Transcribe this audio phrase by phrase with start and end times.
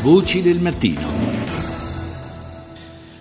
[0.00, 1.26] Voci del mattino.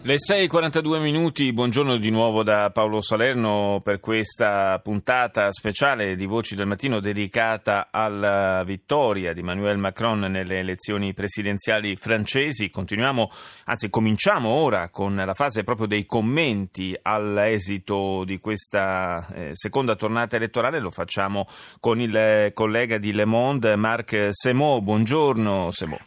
[0.04, 6.56] Le 6.42 minuti, buongiorno di nuovo da Paolo Salerno per questa puntata speciale di Voci
[6.56, 12.70] del Mattino dedicata alla vittoria di Emmanuel Macron nelle elezioni presidenziali francesi.
[12.70, 13.32] Continuiamo,
[13.66, 20.36] anzi cominciamo ora con la fase proprio dei commenti all'esito di questa eh, seconda tornata
[20.36, 20.80] elettorale.
[20.80, 21.48] Lo facciamo
[21.80, 24.80] con il collega di Le Monde, Marc Semo.
[24.80, 25.98] Buongiorno Semo.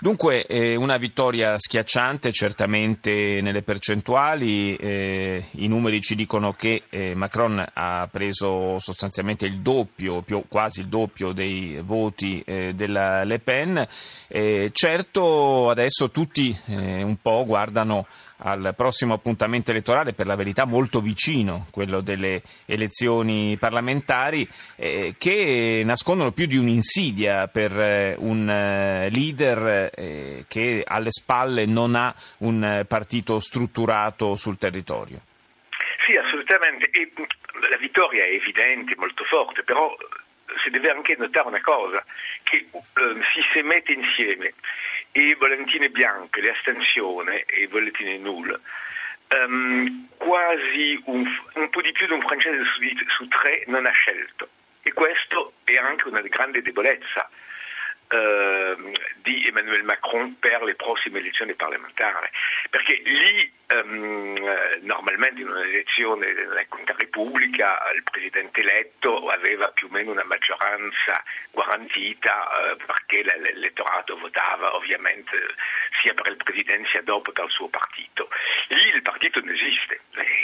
[0.00, 7.16] Dunque, eh, una vittoria schiacciante certamente nelle percentuali, eh, i numeri ci dicono che eh,
[7.16, 13.40] Macron ha preso sostanzialmente il doppio, più, quasi il doppio dei voti eh, della Le
[13.40, 13.84] Pen,
[14.28, 18.06] eh, certo adesso tutti eh, un po' guardano
[18.38, 25.82] al prossimo appuntamento elettorale, per la verità molto vicino, quello delle elezioni parlamentari, eh, che
[25.84, 32.14] nascondono più di un'insidia per eh, un eh, leader eh, che alle spalle non ha
[32.38, 35.20] un partito strutturato sul territorio.
[36.04, 36.88] Sì, assolutamente.
[36.90, 37.10] E
[37.68, 39.94] la vittoria è evidente, molto forte, però
[40.62, 42.04] si deve anche notare una cosa,
[42.44, 44.54] che eh, si si mette insieme
[45.12, 48.60] i volantini bianche, le astensioni e i volantini null,
[49.34, 52.82] um, quasi un, un, po' di più di un francese su,
[53.16, 54.48] su, tre non ha scelto.
[54.82, 57.28] E questo è anche una grande debolezza
[58.08, 58.92] uh,
[59.22, 62.28] di Emmanuel Macron per le prossime elezioni parlamentari,
[62.70, 64.38] perché lì um,
[64.80, 71.22] normalmente in un'elezione della Quinta Repubblica il presidente eletto aveva più o meno una maggioranza
[71.52, 75.36] garantita uh, perché l'elettorato votava ovviamente
[76.00, 78.28] sia per il presidente sia dopo per il suo partito.
[78.68, 80.00] Lì il partito non esiste,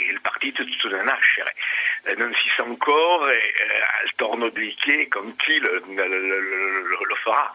[0.09, 1.55] il partito è tutto da nascere,
[2.03, 3.53] eh, non si sa ancora eh,
[4.03, 7.51] al torno dei piedi con chi lo, lo, lo, lo farà.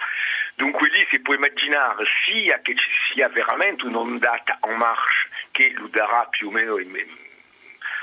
[0.54, 5.88] Dunque lì si può immaginare sia che ci sia veramente un'ondata en marche che lo
[5.88, 6.76] darà più o meno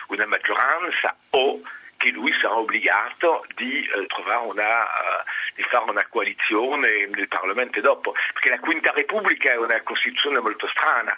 [0.07, 1.61] una maggioranza o
[1.97, 4.07] che lui sarà obbligato di, eh,
[4.43, 5.23] una, uh,
[5.55, 10.67] di fare una coalizione nel Parlamento dopo, perché la Quinta Repubblica è una Costituzione molto
[10.67, 11.17] strana,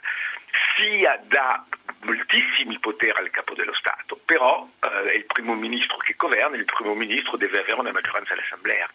[0.76, 1.64] sia da
[2.02, 6.66] moltissimi poteri al capo dello Stato, però eh, è il primo ministro che governa il
[6.66, 8.90] primo ministro deve avere una maggioranza all'Assemblea.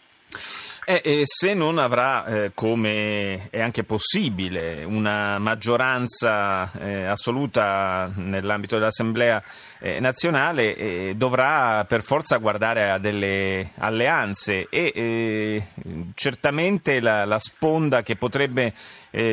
[0.87, 8.77] Eh, e se non avrà, eh, come è anche possibile, una maggioranza eh, assoluta nell'ambito
[8.77, 9.41] dell'Assemblea
[9.79, 15.67] eh, nazionale, eh, dovrà per forza guardare a delle alleanze e eh,
[16.13, 18.73] certamente la, la, sponda che potrebbe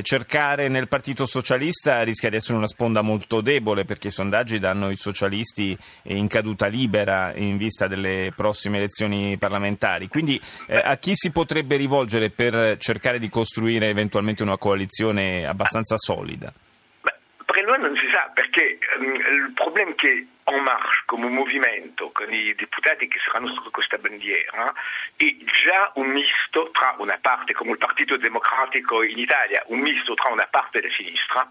[0.03, 4.91] cercare nel Partito Socialista rischia di essere una sponda molto debole perché i sondaggi danno
[4.91, 10.07] i socialisti in caduta libera in vista delle prossime elezioni parlamentari.
[10.07, 10.41] Quindi
[10.83, 16.53] a chi si potrebbe rivolgere per cercare di costruire eventualmente una coalizione abbastanza solida?
[17.01, 21.29] Beh, per noi non si sa perché um, il problema è che En Marche come
[21.29, 24.73] movimento, con i deputati che saranno sotto questa bandiera,
[25.17, 30.15] è già un misto tra una parte, come il Partito Democratico in Italia, un misto
[30.15, 31.49] tra una parte della sinistra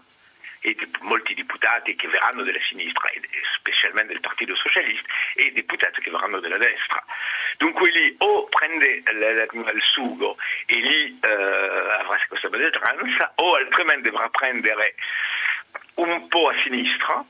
[0.62, 3.20] e di, molti deputati che verranno dalla sinistra, e
[3.58, 7.04] specialmente del Partito Socialista, e deputati che verranno dalla destra.
[7.58, 14.28] Dunque lì o prende il sugo e lì eh, avrà questa maggioranza, o altrimenti dovrà
[14.30, 14.94] prendere
[15.94, 17.24] un po' a sinistra,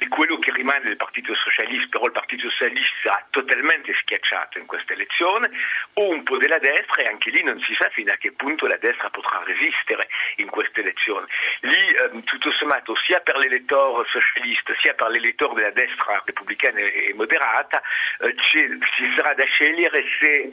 [0.00, 4.64] di quello che rimane del Partito Socialista, però il Partito Socialista sarà totalmente schiacciato in
[4.64, 5.50] questa elezione,
[5.94, 8.66] o un po' della destra e anche lì non si sa fino a che punto
[8.66, 11.26] la destra potrà resistere in questa elezione.
[11.60, 17.12] Lì eh, tutto sommato sia per l'elettore socialista sia per l'elettore della destra repubblicana e
[17.14, 17.82] moderata
[18.20, 20.50] eh, ci sarà da scegliere se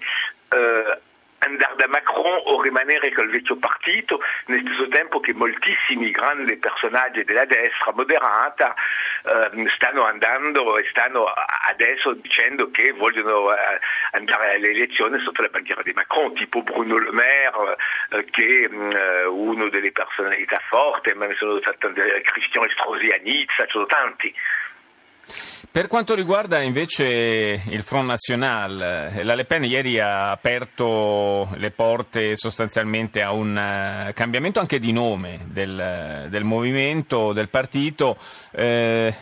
[0.49, 0.99] eh,
[1.39, 7.23] andare da Macron o rimanere col vecchio partito, nel stesso tempo che moltissimi grandi personaggi
[7.23, 8.73] della destra moderata
[9.23, 11.25] eh, stanno andando e stanno
[11.69, 13.79] adesso dicendo che vogliono eh,
[14.11, 17.77] andare alle elezioni sotto la bandiera di Macron, tipo Bruno Le Maire,
[18.11, 18.91] eh, che è mm,
[19.29, 24.33] una delle personalità forti, ma ne sono tanti, Christian Estrosi a Nizza, ci sono tanti.
[25.77, 32.35] Per quanto riguarda invece il Front National, la Le Pen ieri ha aperto le porte
[32.35, 38.17] sostanzialmente a un eh, cambiamento anche di nome del, del movimento, del partito,
[38.53, 39.15] eh,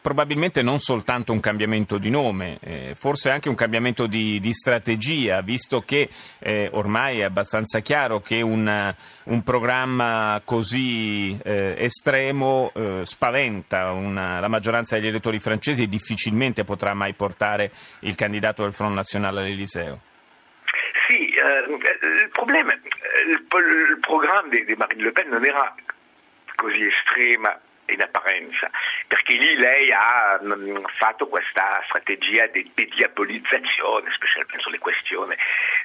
[0.00, 5.42] probabilmente non soltanto un cambiamento di nome, eh, forse anche un cambiamento di, di strategia,
[5.42, 6.08] visto che
[6.38, 8.94] eh, ormai è abbastanza chiaro che un,
[9.24, 16.64] un programma così eh, estremo eh, spaventa una, la maggioranza degli elettori francesi francesi difficilmente
[16.64, 20.00] potrà mai portare il candidato del Front National all'Eliseo.
[21.06, 25.74] Sì, il problema, il, il programma di, di Marine Le Pen non era
[26.54, 28.70] così estrema in apparenza,
[29.06, 35.36] perché lì lei ha mh, mm, fatto questa strategia di diabolizzazione, specialmente sulle questioni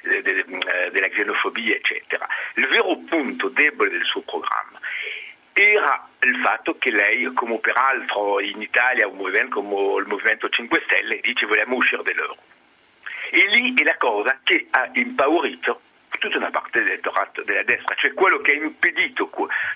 [0.02, 2.26] de, de, de, eh, della xenofobia, eccetera.
[2.54, 4.80] Il vero punto debole del suo programma
[5.52, 10.82] era il fatto che lei, come peraltro in Italia un movimento come il Movimento 5
[10.86, 12.36] Stelle, dice vogliamo uscire dall'euro.
[13.30, 15.80] E lì è la cosa che ha impaurito
[16.18, 19.30] tutta una parte dell'elettorato della destra, cioè quello che ha impedito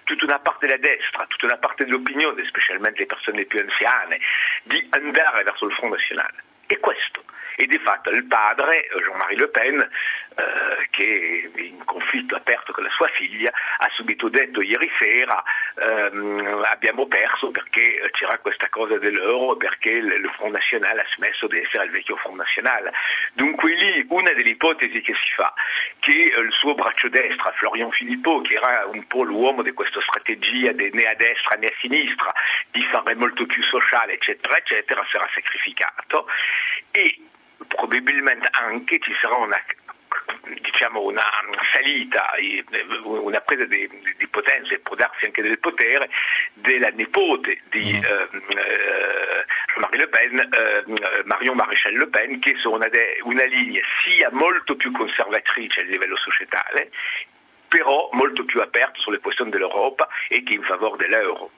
[0.05, 4.21] tutta una parte della destra, tutta una parte dell'opinione, specialmente le persone più anziane,
[4.65, 6.43] di andare verso il Front Nazionale.
[6.67, 7.25] E questo
[7.57, 12.91] e di fatto il padre, Jean-Marie Le Pen, eh, che in conflitto aperto con la
[12.91, 15.43] sua figlia, ha subito detto ieri sera
[15.77, 21.61] ehm, abbiamo perso perché c'era questa cosa dell'euro, perché il Front National ha smesso di
[21.61, 22.91] essere il vecchio Front National.
[23.35, 25.53] Dunque lì una delle ipotesi che si fa,
[26.01, 30.73] che il suo braccio destra, Florian Filippo, che era un po' l'uomo di questa strategia
[30.73, 32.33] né a destra né a sinistra,
[32.71, 36.27] di fare molto più sociale, eccetera, eccetera, sarà sacrificato
[36.91, 37.21] e
[37.69, 39.63] probabilmente anche ci sarà una,
[40.61, 41.23] diciamo una
[41.73, 42.27] salita,
[43.05, 46.09] una presa di, di, potenza e può darsi anche del potere
[46.55, 48.03] della nipote di mm.
[48.03, 54.29] eh, eh, Le Pen, eh, Marion Maréchal Le Pen, che sono de, una linea sia
[54.33, 56.91] molto più conservatrice a livello societale,
[57.69, 61.51] però molto più aperta sulle questioni dell'Europa e che in favore dell'euro.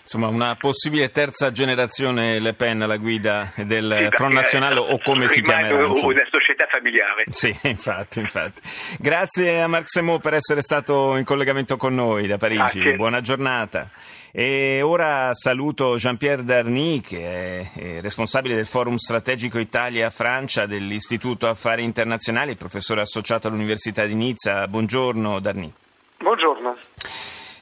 [0.00, 5.28] Insomma, una possibile terza generazione Le Pen alla guida del sì, Front Nazionale o come
[5.28, 5.86] si chiamerà?
[5.86, 5.94] Una
[6.30, 7.24] società familiare.
[7.30, 8.60] Sì, infatti, infatti.
[8.98, 12.80] Grazie a Marc Semo per essere stato in collegamento con noi da Parigi.
[12.80, 12.96] Grazie.
[12.96, 13.90] Buona giornata.
[14.30, 22.56] E ora saluto Jean-Pierre Darny, che è responsabile del Forum Strategico Italia-Francia dell'Istituto Affari Internazionali,
[22.56, 24.66] professore associato all'Università di Nizza.
[24.66, 25.72] Buongiorno Darny.
[26.18, 26.76] Buongiorno.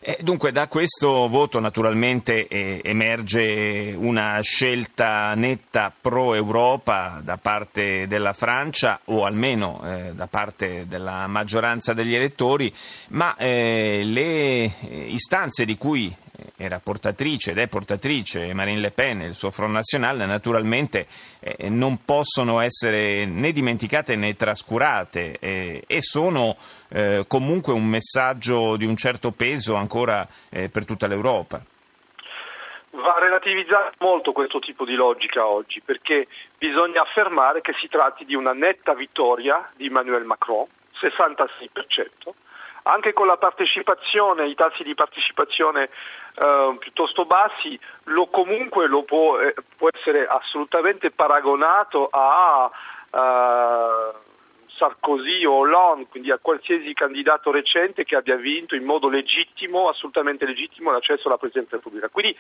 [0.05, 8.33] Eh, dunque da questo voto naturalmente eh, emerge una scelta netta pro-Europa da parte della
[8.33, 12.75] Francia o almeno eh, da parte della maggioranza degli elettori,
[13.11, 14.73] ma eh, le eh,
[15.07, 16.13] istanze di cui
[16.57, 21.07] era portatrice ed è portatrice Marine Le Pen e il suo Front National naturalmente
[21.41, 26.57] eh, non possono essere né dimenticate né trascurate eh, e sono
[26.89, 31.63] eh, comunque un messaggio di un certo peso ancora eh, per tutta l'Europa.
[32.95, 36.27] Va relativizzato molto questo tipo di logica oggi perché
[36.59, 40.67] bisogna affermare che si tratti di una netta vittoria di Emmanuel Macron,
[41.01, 42.33] 66%,
[42.83, 45.91] anche con la partecipazione, i tassi di partecipazione
[46.35, 52.71] eh, piuttosto bassi, lo comunque lo può, eh, può, essere assolutamente paragonato a
[53.11, 54.17] eh,
[54.77, 60.45] Sarkozy o Hollande, quindi a qualsiasi candidato recente che abbia vinto in modo legittimo, assolutamente
[60.45, 62.09] legittimo, l'accesso alla Presidenza della Repubblica.
[62.09, 62.37] Quindi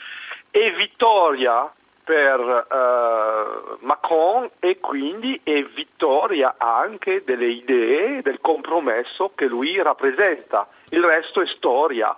[0.50, 1.70] è vittoria
[2.04, 10.68] per uh, Macron e quindi è vittoria anche delle idee del compromesso che lui rappresenta.
[10.90, 12.16] Il resto è storia.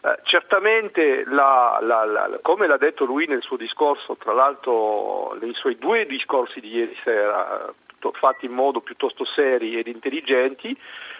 [0.00, 5.54] Uh, certamente, la, la, la, come l'ha detto lui nel suo discorso, tra l'altro nei
[5.54, 7.72] suoi due discorsi di ieri sera,
[8.10, 10.76] fatti in modo piuttosto seri ed intelligenti,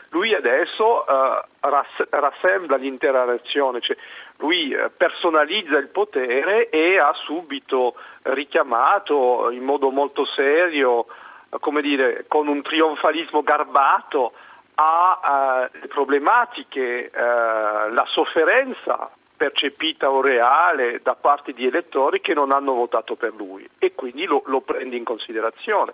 [0.08, 3.96] lui adesso uh, rass- rassembla l'intera nazione, cioè
[4.38, 11.06] lui uh, personalizza il potere e ha subito richiamato in modo molto serio,
[11.48, 14.32] uh, come dire, con un trionfalismo garbato
[14.74, 19.10] a le problematiche, la sofferenza
[19.42, 24.24] percepita o reale da parte di elettori che non hanno votato per lui e quindi
[24.24, 25.92] lo, lo prende in considerazione.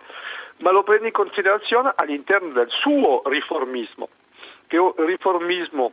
[0.59, 4.11] Ma lo prende in considerazione all'interno del suo riformismo,
[4.67, 5.93] che è un riformismo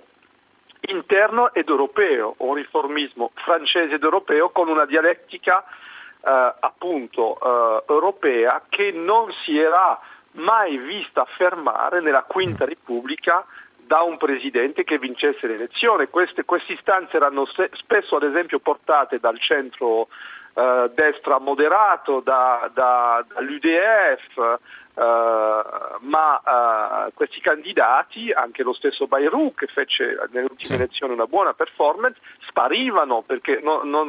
[0.82, 8.64] interno ed europeo, un riformismo francese ed europeo con una dialettica eh, appunto eh, europea
[8.68, 9.98] che non si era
[10.32, 13.46] mai vista affermare nella Quinta Repubblica
[13.86, 16.10] da un presidente che vincesse l'elezione.
[16.10, 20.08] Queste, queste istanze erano se, spesso ad esempio portate dal centro
[20.56, 25.64] eh, destra moderato da, da, dall'UDF, eh,
[26.00, 30.74] ma eh, questi candidati, anche lo stesso Bayrou che fece nelle ultime sì.
[30.74, 34.08] elezioni una buona performance, sparivano perché no, non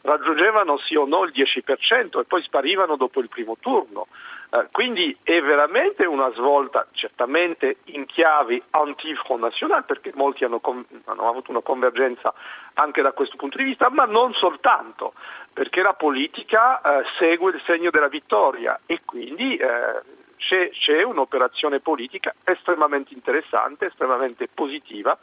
[0.00, 4.06] raggiungevano sì o no il 10% e poi sparivano dopo il primo turno.
[4.54, 10.84] Eh, quindi è veramente una svolta, certamente in chiavi anti-Front National, perché molti hanno, com-
[11.06, 12.34] hanno, avuto una convergenza
[12.74, 15.14] anche da questo punto di vista, ma non soltanto,
[15.54, 20.02] perché la politica eh, segue il segno della vittoria e quindi eh,
[20.48, 25.16] c'è, c'è un'operazione politica estremamente interessante, estremamente positiva,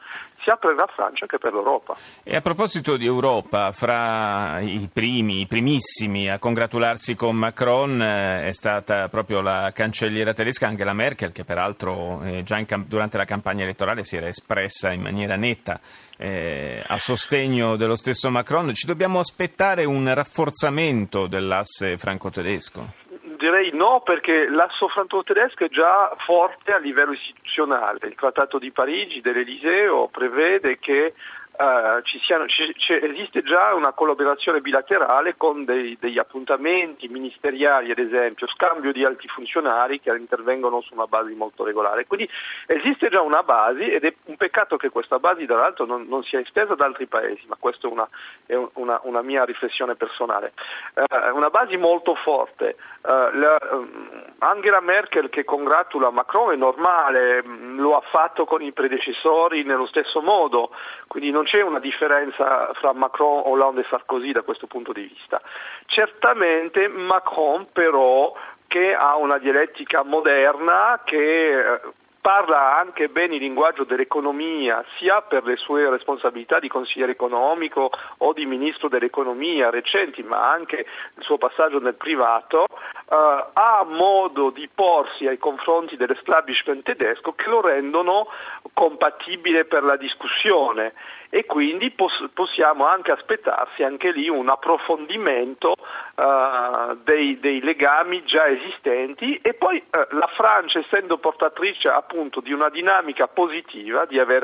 [0.43, 1.95] sia per la Francia che per l'Europa.
[2.23, 8.47] E a proposito di Europa, fra i primi, i primissimi a congratularsi con Macron eh,
[8.47, 13.25] è stata proprio la cancelliera tedesca Angela Merkel, che peraltro eh, già in, durante la
[13.25, 15.79] campagna elettorale si era espressa in maniera netta
[16.17, 18.73] eh, a sostegno dello stesso Macron.
[18.73, 23.07] Ci dobbiamo aspettare un rafforzamento dell'asse franco-tedesco?
[23.39, 27.99] Direi no perché l'asso franco-tedesco è già forte a livello istituzionale.
[28.03, 31.13] Il Trattato di Parigi dell'Eliseo prevede che
[31.59, 37.97] Uh, siano, c- c- esiste già una collaborazione bilaterale con dei, degli appuntamenti ministeriali, ad
[37.97, 42.07] esempio, scambio di alti funzionari che intervengono su una base molto regolare.
[42.07, 42.29] Quindi
[42.65, 46.23] esiste già una base ed è un peccato che questa base, tra l'altro, non, non
[46.23, 48.07] sia estesa ad altri paesi, ma questa è una,
[48.45, 50.53] è una, una mia riflessione personale.
[50.93, 52.77] Uh, una base molto forte.
[53.01, 58.61] Uh, la, um, Angela Merkel che congratula Macron è normale, mm, lo ha fatto con
[58.61, 60.69] i predecessori nello stesso modo,
[61.07, 65.41] quindi non c'è una differenza fra Macron, Hollande e Sarkozy da questo punto di vista.
[65.87, 68.35] Certamente Macron però
[68.67, 71.79] che ha una dialettica moderna che eh,
[72.21, 78.33] parla anche bene il linguaggio dell'economia, sia per le sue responsabilità di consigliere economico o
[78.33, 84.69] di ministro dell'economia recenti, ma anche il suo passaggio nel privato, eh, ha modo di
[84.71, 88.27] porsi ai confronti dell'establishment tedesco che lo rendono
[88.73, 90.93] compatibile per la discussione
[91.29, 95.73] e quindi pos- possiamo anche aspettarsi anche lì un approfondimento
[96.15, 99.39] uh, dei, dei, legami già esistenti.
[99.41, 104.43] E poi uh, la Francia essendo portatrice appunto di una dinamica positiva di aver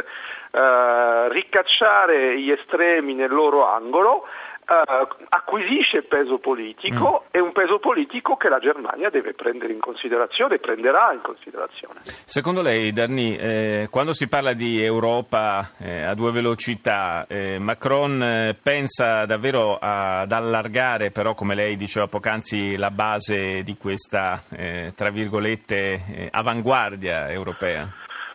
[0.52, 4.28] uh, ricacciare gli estremi nel loro angolo
[4.68, 7.28] Uh, acquisisce peso politico mm.
[7.30, 12.00] e un peso politico che la Germania deve prendere in considerazione e prenderà in considerazione.
[12.26, 18.20] Secondo lei, Darni, eh, quando si parla di Europa eh, a due velocità, eh, Macron
[18.24, 24.94] eh, pensa davvero ad allargare, però come lei diceva poc'anzi, la base di questa, eh,
[24.96, 27.88] tra virgolette, avanguardia europea?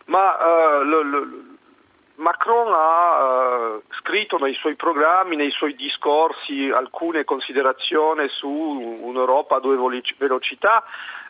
[0.05, 1.27] Ma lo, lo,
[2.21, 9.59] Macron ha uh, scritto nei suoi programmi, nei suoi discorsi alcune considerazioni su un'Europa a
[9.59, 9.75] due
[10.17, 10.83] velocità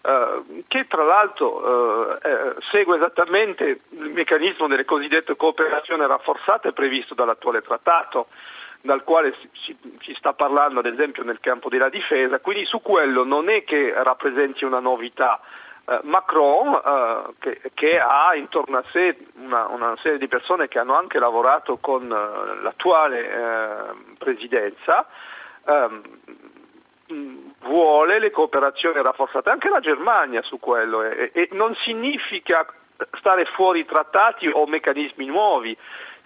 [0.04, 7.62] uh, che tra l'altro eh, segue esattamente il meccanismo delle cosiddette cooperazioni rafforzate previsto dall'attuale
[7.62, 8.28] trattato
[8.82, 13.24] dal quale si, si, sta parlando ad esempio nel campo della difesa, quindi su quello
[13.24, 15.71] non è che rappresenti una novità, eh,
[16.04, 20.96] Macron eh, che, che, ha intorno a sé una, una, serie di persone che hanno
[20.96, 25.06] anche lavorato con eh, l'attuale eh, presidenza
[25.66, 26.02] ehm,
[27.60, 32.66] vuole le cooperazioni rafforzate, anche la Germania su quello e, e non significa
[33.18, 35.76] stare fuori trattati o meccanismi nuovi,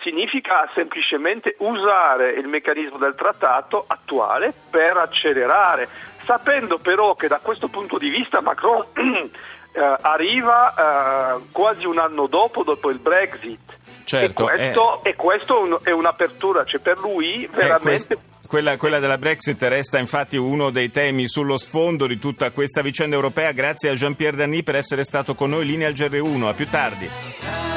[0.01, 5.87] significa semplicemente usare il meccanismo del trattato attuale per accelerare,
[6.25, 8.85] sapendo però che da questo punto di vista Macron
[9.75, 10.73] eh, arriva
[11.35, 13.59] eh, quasi un anno dopo, dopo il Brexit.
[14.05, 15.09] Certo, e questo, eh...
[15.09, 18.17] e questo è un'apertura, cioè per lui eh, veramente...
[18.47, 23.15] Quella, quella, della Brexit resta infatti uno dei temi sullo sfondo di tutta questa vicenda
[23.15, 23.51] europea.
[23.51, 25.65] Grazie a Jean-Pierre Dany per essere stato con noi.
[25.65, 26.45] Linea al GR1.
[26.45, 27.74] A più tardi.